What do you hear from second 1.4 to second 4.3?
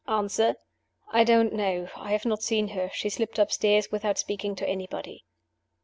t know; I have not seen her; she slipped upstairs, without